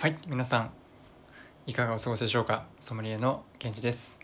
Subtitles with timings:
[0.00, 0.70] はい皆さん
[1.66, 2.66] いかがお過ごしでしょうか？
[2.78, 4.20] ソムリエのケンジです、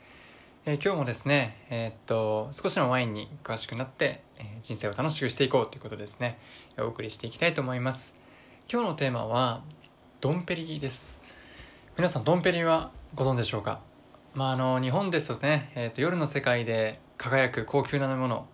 [0.67, 6.39] えー今日もですねえーっと少しのワインに詳しくなって、えー人生を楽しくしていこうということですね。
[6.79, 8.15] お送りしていきたいと思います。
[8.73, 9.65] 今日のテーマは
[10.21, 11.21] ドンペリです。
[11.97, 13.81] 皆さんドンペリはご存知でしょうか？
[14.33, 18.47] まああの日本ですとね、えーっと夜の世界で輝く高級なもの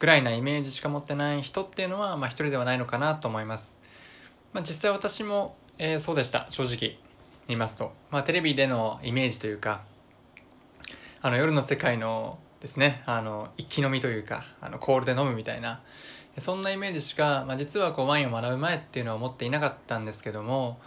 [0.00, 3.78] ぐらいなイメージしか持ってない人っていうのはまあ一人ではないのかなと思います。
[4.52, 6.46] まあ、実際私も、えーそうでした。
[6.50, 6.98] 正直
[7.46, 9.82] 言いますと、まあ、テレビでのイメージというか
[11.22, 15.80] あの夜の世界のですねあの一気飲みというかあのコールで飲むみたいな
[16.38, 20.80] そんなイメージしか、まあ、実はこうワインを学ぶ前っていうのは思っていなかったんですけども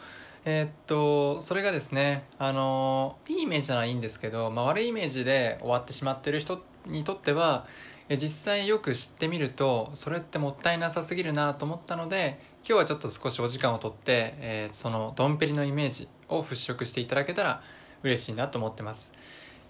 [0.43, 7.65] えーっとそれがですねあのいいイメージならいいんですけど、まあ、悪いイメージで終わってしまってる人にとっては
[8.09, 17.63] 実際よく知ってみるとそれってもったいなさすぎるなと思ったので今日はちょっと少しお時間をとって、えーそのドンペリのイメージを払拭していただけたら
[18.03, 19.11] 嬉しいなと思ってます。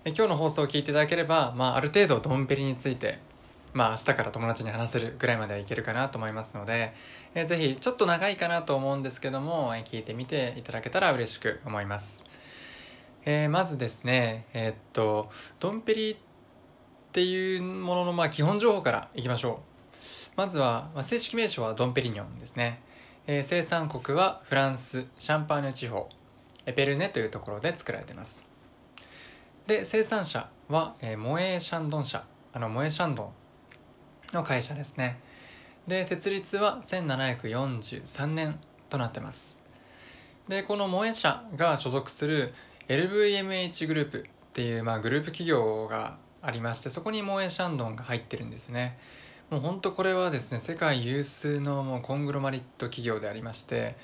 [0.03, 3.19] え今日の放送を聞いていただければ、まあ、ある程度ドンペリについて
[3.73, 6.93] まあ明日から友達に話せるぐらいまではいけるかなと思いますので、
[7.33, 12.25] えーぜひちょっと長いかなと思うんですけども、えー聞いてみていただけたら嬉しく思います、
[13.23, 15.29] えーまずですねえーっと
[15.61, 16.17] ドンペリっ
[17.13, 19.70] ていうもののまあ基本情報からいきましょう。
[20.35, 22.81] まずは、まあ、正式名称はドンペリニョンですね、
[23.27, 26.07] えー生産国はフランスシャンパーニュ地方
[26.65, 28.45] エペルネというところで作られています。
[29.67, 33.29] で生産者は、えーモエーシャンドン社あのモエーシャンドン
[34.33, 35.19] の会社ですね。
[35.87, 39.61] で設立は1743年となってます。
[40.47, 42.53] でこのモエ社が所属する
[42.87, 48.97] LVMH グループっていう、まあ、グループ企業がありましてそこにモエシャンドンが入ってるんですね。
[49.51, 53.97] もう本当これはですね世界有数のもうコングロマリット企業でありまして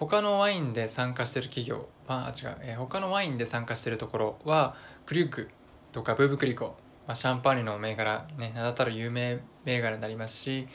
[0.00, 4.74] 他のワインで参加してる企業あ違う、えー他のワインで参加してるところは
[5.06, 5.48] クリュック
[5.92, 6.74] とかブーブクリコ、
[7.06, 10.66] まあ、シャンパーニュの銘柄、ね、名だたる有名銘柄になりますし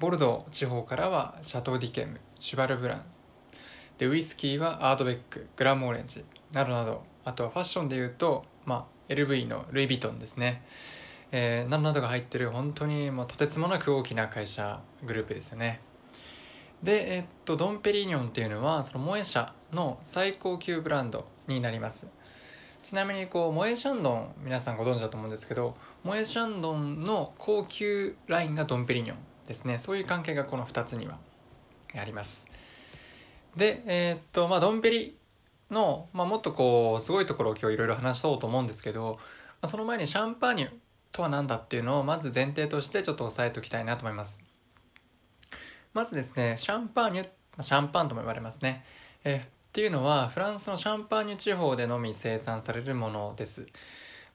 [0.00, 3.04] ボルドー地方からはシャトー・ディケムシュバル・ブラン
[3.98, 10.62] でウイスキーはアードベックグラムオレンジなどなどあとはファッションでいうと、まあ、LV のルイ・ヴィトンですね、
[11.32, 15.80] えーなどなどが入ってる本当にもうとてつもなく大きな会社グループですよね。
[16.82, 22.08] で、えっとドンペリニョンっていうのはそのモエ社の最高級ブランドになります。
[22.82, 29.78] ちなみにこうモエシャンドン皆さんご存知だと思うんですけどモエシャンドンの高級ラインがドンペリニョンですね。
[29.78, 31.18] そういう関係がこの2つには
[31.94, 32.48] あります。
[33.56, 35.18] でえーっとまあドンペリ
[35.70, 39.18] の、まあ、もっとこうすごいところを今日いろいろ話そうと思うんですけど、
[39.60, 40.68] まあ、その前にシャンパーニュ
[41.12, 44.40] とは何だっていうのをまず前提としてちょっと押さえておきたいなと思います。
[45.94, 47.28] まずですねシャンパーニュ
[47.60, 48.84] シャンパンとも言われますね、
[49.24, 53.66] えっていうのはフランスのシャンパーニュ地方でのみ生産されるものです、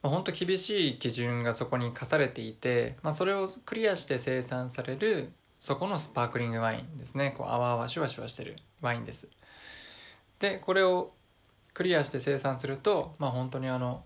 [0.02, 7.34] 本当厳しい基準がそこに課されていて、まあ、それをクリアして生産されるそこのスパークリングワインですね。
[7.38, 9.30] こう泡々シュワシュワしてるワインです。
[10.40, 11.14] でこれを
[11.74, 14.04] クリアして生産するとまあ本当にあの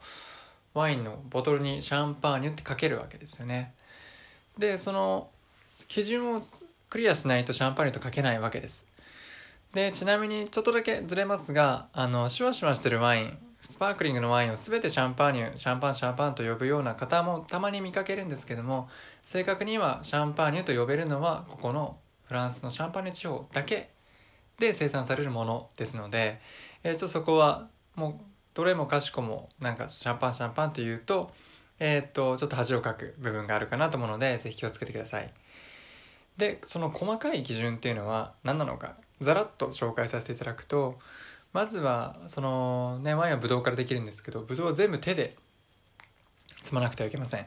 [0.74, 3.74] ワインのボトルにシャンパーニュって書けるわけですよね。
[4.58, 5.30] でその
[5.88, 6.42] 基準を
[6.90, 8.84] クリアしないとシャンパーニュと書けないわけです。
[9.74, 13.38] でちなみにちょっとだけずれますがあのシュワシュワしてるワイン
[13.70, 18.88] スパークリングのワインを全てシャンパーニュシャンパンシャンパンと呼ぶような方もたまに見かけるんですけども
[19.24, 23.90] 正確にはシャンパーニュと呼べるのはここのフランスのシャンパーニュ地方だけ
[24.58, 26.40] で生産されるものですので、
[26.84, 28.14] えー、ちょっとそこはもう
[28.58, 31.30] どれもかしこもなんかシャンパンシャンパンというと,、
[31.78, 35.32] えー、っとちょっと恥をかく部分があるかなと思うのでぜひ気をつけてください。
[36.38, 40.98] でその細かい基準っていうのは何なのかざらっと紹介させていただくと
[41.54, 45.36] まずはそのねワインはブドウからできるんですけどブドウを全部手で
[46.64, 47.46] 摘まなくてはいけません。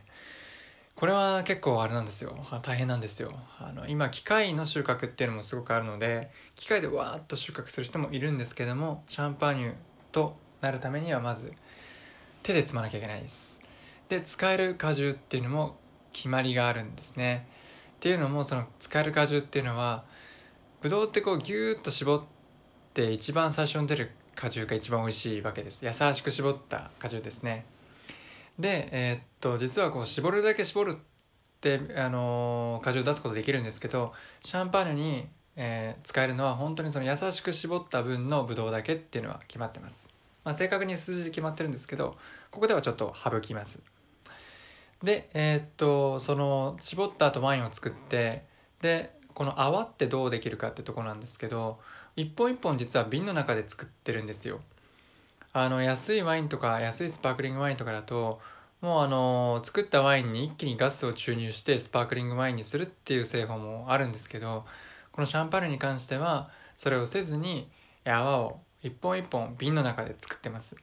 [0.94, 2.36] これは結構あれなんですよ。
[2.62, 3.32] 大変なんですよ。
[3.58, 9.74] あの今機械の収穫っていうのもすごくあるので機械でわーっと収穫する人もいるんですけどもシャンパーニュ
[10.12, 11.52] となるためにはまず
[12.42, 13.58] 手で摘まなきゃいけないです。
[14.08, 15.76] で使える果汁っていうのも
[16.12, 17.46] 決まりがあるんですね。
[17.96, 20.04] っていうのもその使える果汁っていうのは
[20.80, 22.22] ブドウってこうギューッと絞っ
[22.94, 25.84] て一番最初に出る果汁が一番美味しいわけです。
[25.84, 27.66] 優しく絞った果汁ですね。
[28.58, 30.94] でえーっと実はこう絞るだけ絞るっ
[31.60, 40.08] て、あのー果汁を出すことできるんですけどシャンパーニュに、えー使えるのは本当にその優しく絞った分のブドウだけっていうのは決まってます、
[40.44, 42.16] まあ、正確に数字で決まってるんですけど
[42.50, 43.78] ここではちょっと省きます。
[45.02, 48.44] でえーっとその絞った後ワインを作って
[48.82, 51.78] でこの泡ってどうできるかってとこなんですけど
[52.16, 54.60] 一本一本実は瓶の中で作ってるんですよ。
[55.52, 58.40] あの安いワインとか安いスパークリングワインとかだと
[58.80, 64.64] もうあの作ったワインに一気にガスを注入してスパークリングワインにするっていう製法もあるんですけど
[65.12, 67.68] このシャンパーニュに関してはそれをせずに
[68.04, 70.76] 泡を一本一本瓶の中で作ってます。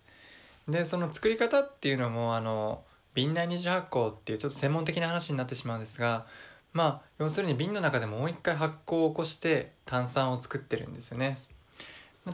[0.67, 2.83] でその作り方っていうのもあの
[3.13, 6.25] 瓶内二次発酵っていうちょっと専門的な話になってしまうんですが
[6.73, 11.37] まあ要するに瓶の中でもう一回発酵を起こして炭酸を作ってるんですよね。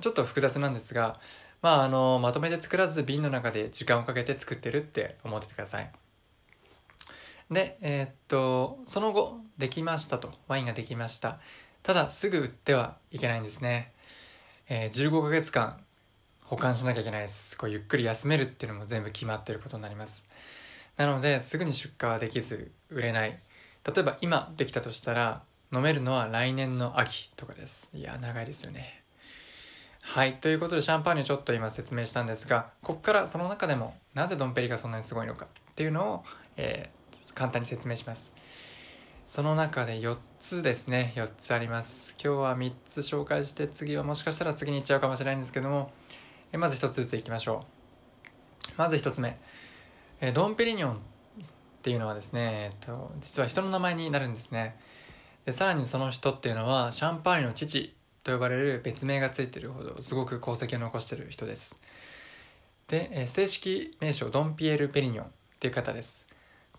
[0.01, 1.19] ちょっと複雑なんですが
[1.61, 5.91] まああのまとめて作らず瓶の中で時間をかけて作ってるって思っててください。
[7.51, 10.33] でえー、っとその後できましたと。
[10.47, 11.39] ワインができました。
[11.83, 13.92] ただすぐ売ってはいけないんですね、
[14.75, 15.77] えー、15ヶ月間
[16.41, 17.55] 保管しなきゃいけないです。
[17.59, 20.25] こうゆっくり休めるっていうのも全部決まってることになります。
[20.97, 23.37] なのですぐに出荷はできず売れない。
[23.85, 27.91] 例えば今できたとしたら飲めるのは来年の秋とかです。
[27.93, 29.03] いや長いですよね。
[30.01, 36.23] はいということでシャンパーニュちょっと今説明したんですがここからその中でもなぜドンペリがそんなにすごいのかっていうのを、
[36.57, 38.33] えー、簡単に説明します。
[39.33, 41.11] その中で4つですね。
[41.15, 42.15] 4つあります。
[42.23, 45.91] 今日は3つ紹介して次はもしかしたら次に行っちゃうかもしれないんですけども。
[46.51, 47.65] えまず1つずついきましょ
[48.67, 48.71] う。
[48.77, 49.39] まず1つ目。
[50.21, 50.97] えドンペリニョンっ
[51.81, 54.77] ていうのはですね、えっと、実は人の名前になるんですね。
[55.47, 61.79] でさらにその人っていうのはシャンパーニュの父と呼ばれる別名がついてるほどすごく功績を残してる人です。
[62.87, 66.22] で、正式名称ドンピエール・ペリニョンっていう方です。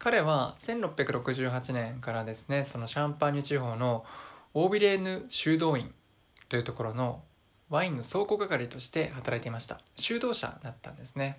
[0.04, 4.04] 彼は1668年からですねそのシャンパーニュ地方の
[4.52, 5.94] オービレーヌ修道院
[6.50, 7.22] というところの
[7.70, 9.80] ワインの倉庫係として働いていました。
[9.96, 11.38] 修道者だったんですね。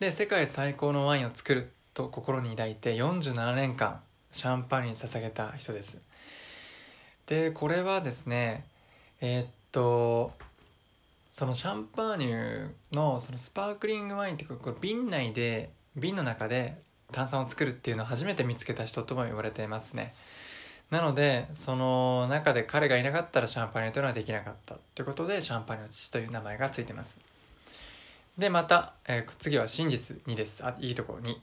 [0.00, 5.96] で世界最高のワインを作ると心に抱いて47年間シャンパーニュに捧げた人です。
[7.24, 8.66] でこれはですね
[9.22, 10.32] えー、っと
[11.32, 16.80] そのシャンパーニュのそのスパークリングワインっていうかこれ瓶内で瓶の中で
[17.12, 20.14] 炭酸を作るっていうのを初めて見つけた人とも言われていますね。
[20.90, 27.18] なのでその中で彼がいなかったらシャンパーニュというのはできなかったということでシャンパーニュの父という名前がついてます。
[28.36, 30.64] でまた、えー、次は真実2です。
[30.64, 31.36] あいいところ2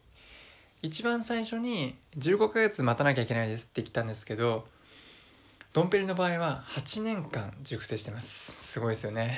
[0.82, 4.66] 一番最初に15ヶ月待たなきゃいけないですって言ったんですけど
[5.74, 8.52] ドンペリの場合は8年間熟成してます。
[8.52, 9.38] すごいですよね。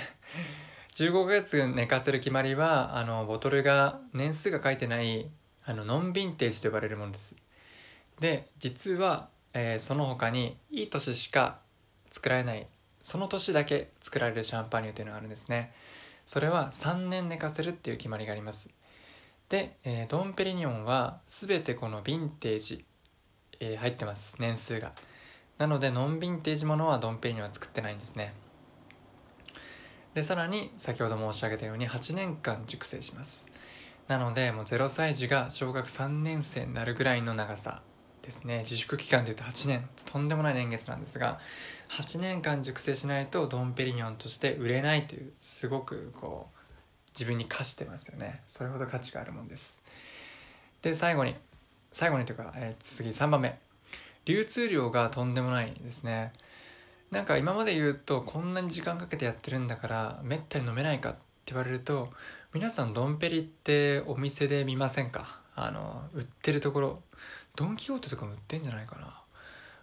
[0.93, 5.29] 15ヶ月寝かせる決まりはあのボトルが年数が書いてない
[5.63, 7.35] あのノンヴィンテージと呼ばれるものです。
[8.19, 11.59] で実は、えー、その他にいい年しか
[12.11, 12.67] 作られない
[13.01, 15.73] その年だけ作られるシャンパーニュというのがあるんですね。
[16.25, 18.69] それは3年寝かせるっていう決まりがあります。
[19.49, 22.85] で、えー、ドンペリニョンは全てこのヴィンテージ、
[23.59, 24.93] えー、入ってます年数が。
[25.57, 28.33] なのでノンヴィンテージものはドンペリニョンは作ってないんですね。
[30.13, 33.47] でさらに先ほど申し上げたように8年間熟成します。
[34.07, 37.81] なのでもう0歳児が小学3年生になるぐらいの長さ
[38.21, 38.59] ですね。
[38.59, 39.87] 自粛期間でいうと8年。
[40.05, 41.39] とんでもない年月なんですが
[41.89, 46.57] 8年間熟成しないとドンペリニョンとして売れないというすごくこう
[47.13, 48.41] 自分に課してますよね。
[48.47, 49.81] それほど価値があるもんです。
[50.81, 51.35] で最後に
[51.93, 53.57] 最後にというか、えー、次3番目。
[54.25, 56.31] 流通量がとんでもないですね。
[57.11, 62.09] なんか今まで言うとこんなに時間かけてやってるんだからめったに飲めないかって言われると
[62.53, 65.41] 皆さんドンペリってお店で見ませんか？
[65.55, 67.01] あの売ってるところ。
[67.55, 69.21] ドン・キホーテとかも売ってんじゃないかな。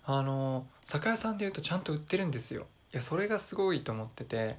[0.05, 2.67] あの酒屋さんでいうとちゃんと売ってるんですよ。
[2.95, 4.57] いやそれがすごいと思ってて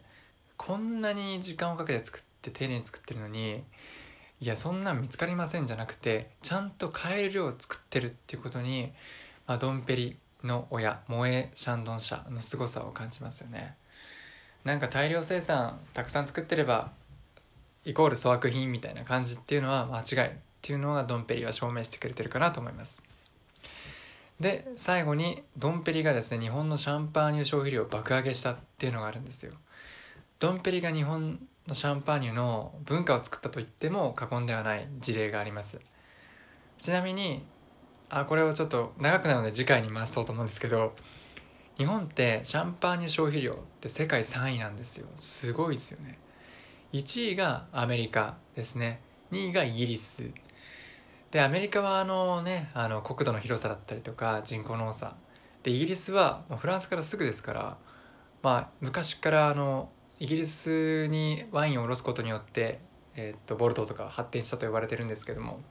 [0.57, 3.63] こんなに時間をかけて作って丁寧に作ってるのに
[4.39, 8.91] いやそんなん見つかりませんじゃなくてちゃんと買える量を作ってるっていうことに、
[9.47, 13.75] まあ、ドンペリの親萌えシャンドン社の凄さを感じますよね。
[14.63, 16.91] なんか大量生産たくさん作ってれば
[17.85, 23.03] イコール粗悪品みたいな感じっていうのは間違いっていうのがドンペリは証明してくれてるかなと思います。
[24.39, 29.53] で最後にドンペリがですね日本のシャンパーニュ消費量を爆上げしたっていうのがあるんですよ。
[30.39, 35.79] ドンペリが日本のシャンパーニュの文化を作ったと言っても過言ではない事例があります。
[36.79, 37.45] ちなみに
[38.09, 40.93] あこれをちょっと長くなるので次回に回そうと思うんですけど
[41.77, 45.07] 日本ってシャンパーニュ消費量って世界3位なんですよ。
[45.17, 46.19] すごいですよね。
[46.91, 48.99] 1位がアメリカですね。
[49.31, 50.29] 2位がイギリス。
[51.31, 55.15] でアメリカはあのねあの国土の広さだったりとか人口の多さ。
[55.63, 57.77] でイギリスはフランスからすぐですから
[58.41, 59.89] まあ昔からあの
[60.19, 62.79] イギリスにワインを卸すことによって、
[63.15, 65.61] えー、っとボルトとか発展したと呼ばれてるんですけども、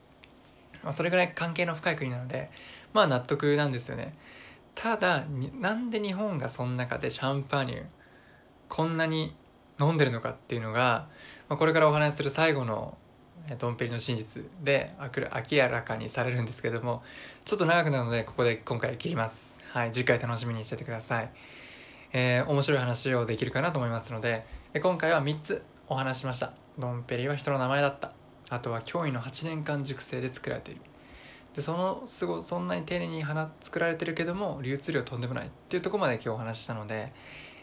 [0.83, 2.51] まあ、それぐらい関係の深い国なので
[2.93, 4.17] まあ納得なんですよね。
[4.75, 5.25] ただ
[5.61, 7.85] なんで日本がその中でシャンパーニュ
[8.69, 9.35] こんなに
[9.81, 11.09] 飲んでるのかっていうのが、
[11.49, 12.97] まあ、これからお話しする最後の
[13.59, 17.03] ドンペリの真実で明らかにされるんですけども
[17.45, 19.59] ちょっと長くなるのでここで今回切ります。
[19.73, 21.31] はい次回楽しみにしててください。
[22.13, 24.47] えー、面白い話をできるかなと思いますので
[24.83, 26.53] 今回は3つお話しました。
[26.79, 28.13] ドンペリは人の名前だった。
[28.51, 30.81] あとは驚異の8年間熟成で作られている。
[31.55, 37.13] でそのすごそんなに丁寧に花作られてるけども流通量とんでもないっていうとこまで今日お話ししたので、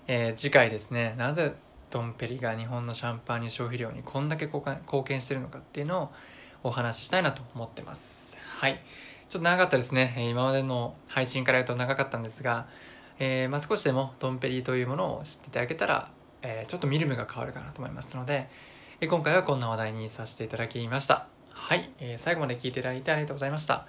[0.08, 1.56] えー、次回ですねなぜ
[1.92, 6.12] ドンペリが日本のシャンパーニュ消費量にこんだけ貢献してるのかっていうのを
[6.64, 8.36] お話ししたいなと思ってます。
[8.60, 8.82] はい。
[9.30, 10.16] ちょっと長かったですね。
[10.30, 12.68] 今までの配信から言うと長かったんですが、
[13.20, 16.10] えー、まあ、少しでもドンペリというものを知っていただけたら、
[16.42, 18.50] えー、ちょっと見る目が変わるかなと思いますので、
[19.02, 23.88] え今回はこんな話題にさせていただきましたはい、え最後まで聞いていただいてありがとうございました、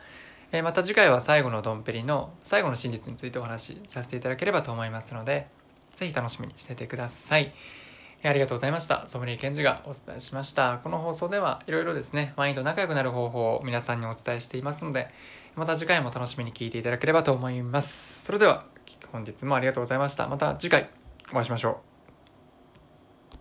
[0.53, 5.49] えまた次回は最後のドンペリの最後の真実についてお話しさせていただければと思いますので
[5.97, 7.53] ぜひ楽しみにしててください
[8.29, 9.07] ありがとうございました。
[9.07, 10.81] ソムリエケンジがお伝えしました。
[10.83, 15.09] この放送ではいろいろですね、ワインと仲良くなる方法を皆さんにお伝えしていますので、
[15.55, 18.25] また次回も楽しみに聞いていただければと思います。
[18.25, 18.65] それでは、
[19.13, 20.29] 本日もありがとうございました。
[20.29, 20.91] また次回
[21.31, 21.86] お会いしましょう。